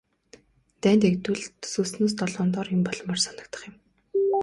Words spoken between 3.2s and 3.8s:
санагдах юм.